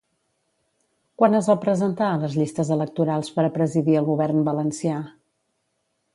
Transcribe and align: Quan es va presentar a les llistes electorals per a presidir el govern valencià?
Quan 1.21 1.35
es 1.39 1.49
va 1.51 1.55
presentar 1.65 2.07
a 2.13 2.17
les 2.23 2.39
llistes 2.39 2.73
electorals 2.77 3.31
per 3.37 3.47
a 3.47 3.53
presidir 3.59 4.01
el 4.01 4.09
govern 4.13 4.43
valencià? 4.53 4.99